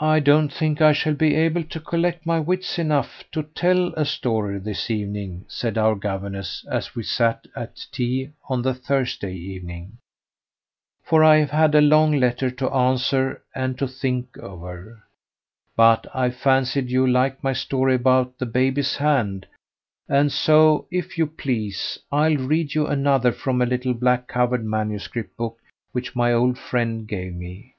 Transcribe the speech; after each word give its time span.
"I 0.00 0.20
don't 0.20 0.50
think 0.50 0.80
I 0.80 0.94
shall 0.94 1.12
be 1.12 1.34
able 1.34 1.64
to 1.64 1.78
collect 1.78 2.24
my 2.24 2.40
wits 2.40 2.78
enough 2.78 3.24
to 3.30 3.42
tell 3.42 3.88
a 3.88 4.06
story 4.06 4.58
this 4.58 4.90
evening," 4.90 5.44
said 5.48 5.76
our 5.76 5.94
governess 5.96 6.64
as 6.70 6.94
we 6.94 7.02
sat 7.02 7.46
at 7.54 7.86
tea 7.92 8.30
on 8.48 8.62
the 8.62 8.72
Thursday 8.72 9.34
evening, 9.34 9.98
"for 11.04 11.22
I've 11.22 11.50
had 11.50 11.74
a 11.74 11.82
long 11.82 12.12
letter 12.16 12.50
to 12.52 12.72
answer 12.72 13.42
and 13.54 13.76
to 13.76 13.86
think 13.86 14.38
over; 14.38 15.04
but 15.76 16.06
I 16.14 16.30
fancied 16.30 16.88
you 16.90 17.06
liked 17.06 17.44
my 17.44 17.52
story 17.52 17.94
about 17.94 18.38
the 18.38 18.46
Baby's 18.46 18.96
Hand, 18.96 19.46
and 20.08 20.32
so 20.32 20.86
if 20.90 21.18
you 21.18 21.26
please 21.26 21.98
I'll 22.10 22.38
read 22.38 22.72
you 22.74 22.86
another 22.86 23.30
from 23.30 23.60
a 23.60 23.66
little 23.66 23.92
black 23.92 24.26
covered 24.26 24.64
manuscript 24.64 25.36
book 25.36 25.58
which 25.90 26.16
my 26.16 26.32
old 26.32 26.56
friend 26.56 27.06
gave 27.06 27.34
me. 27.34 27.74